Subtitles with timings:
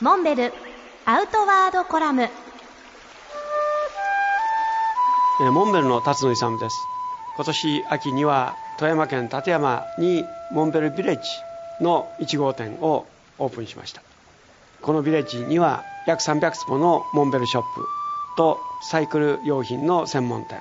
[0.00, 0.52] モンベル
[1.06, 2.28] アウトワードコラム。
[5.40, 6.76] モンベルの辰野勇です。
[7.34, 11.22] 今年秋には富山県立山にモンベルビレッジ
[11.80, 13.06] の1号店を
[13.38, 14.02] オープンしました。
[14.82, 17.84] このビレッジには約300坪のモンベルショップ
[18.36, 20.60] とサイクル用品の専門店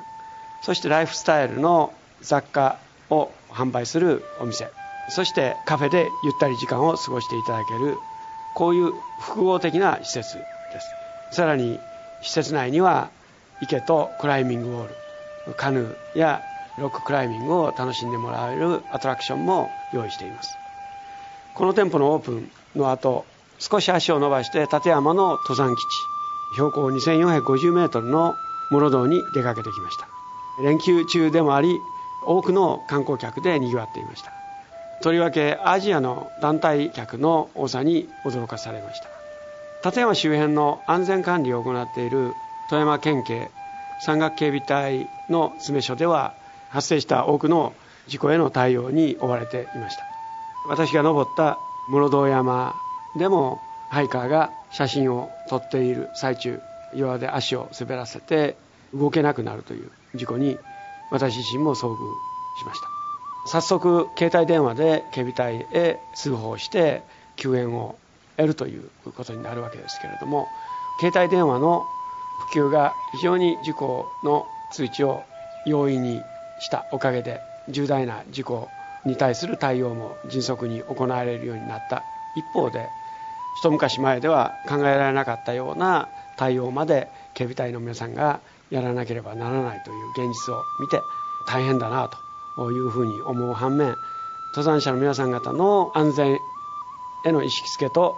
[0.64, 2.80] そしてライフスタイルの雑貨
[3.12, 4.72] を販売するお店
[5.10, 7.98] そしてカフェでゆったり時間を過ごしていただける
[8.58, 10.42] こういう複合的な施設で
[11.29, 11.36] す。
[11.36, 11.79] さらに
[12.24, 13.11] 施設内には
[13.61, 14.88] 池とクライミングウォー
[15.47, 16.42] ルカヌーや
[16.80, 20.56] ロッククライミングを楽しんでもらえるアトラクションも用意しています。
[21.54, 23.25] この店舗のオープンの後
[23.60, 25.86] 少し足を伸ばして立山の登山基地
[26.55, 28.33] 標高2450メートルの
[28.71, 30.08] 室堂に出かけてきました。
[30.64, 31.78] 連休中でもあり
[32.25, 34.31] 多くの観光客で賑わっていました。
[35.02, 39.09] とりわけアジアの団体客の多さに驚かされました。
[39.89, 42.33] 立山周辺の安全管理を行っている
[42.69, 43.49] 富山県警
[44.02, 46.33] 山岳警備隊の詰め所では
[46.69, 47.73] 発生した多くの
[48.07, 50.03] 事故への対応に追われていました。
[50.67, 51.57] 私が登った
[51.89, 52.75] 室堂山
[53.17, 56.59] でもハイカーが写真を撮っている最中
[56.94, 58.57] 岩で足を滑らせて
[58.94, 60.57] 動けなくなるという事故に
[61.11, 61.95] 私自身も遭遇
[62.59, 62.97] しました。
[63.45, 67.03] 早速携帯電話で警備隊へ通報して
[67.35, 67.97] 救援を
[68.35, 70.47] 得るということになるわけですけれども
[70.99, 71.85] 携帯電話の
[72.52, 75.23] 普及が非常に事故の通知を
[75.66, 76.21] 容易に
[76.59, 78.67] したおかげで重大な事故
[79.05, 82.03] に対する対応も迅速に行われるようになった
[82.35, 82.89] 一方で
[83.59, 91.01] 一昔前では考えられなかったような対応まで警備隊の皆さんがやらなければならないという現実を見て
[91.47, 92.27] 大変だなと。
[92.72, 93.95] いうふうに思う反面
[94.52, 96.39] 登山者の皆さん方の安全
[97.25, 98.17] への意識付けと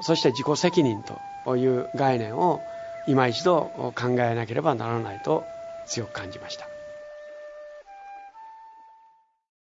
[0.00, 1.02] そして自己責任
[1.44, 2.60] という概念を
[3.06, 5.44] 今一度考えなければならないと
[5.86, 6.73] 強く感じました。